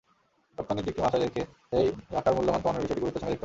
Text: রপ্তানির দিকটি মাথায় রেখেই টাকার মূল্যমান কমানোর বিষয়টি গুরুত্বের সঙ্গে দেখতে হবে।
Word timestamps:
রপ্তানির 0.57 0.85
দিকটি 0.85 1.01
মাথায় 1.01 1.21
রেখেই 1.23 1.45
টাকার 2.11 2.33
মূল্যমান 2.35 2.61
কমানোর 2.61 2.81
বিষয়টি 2.81 3.01
গুরুত্বের 3.01 3.21
সঙ্গে 3.21 3.33
দেখতে 3.33 3.35
হবে। 3.35 3.39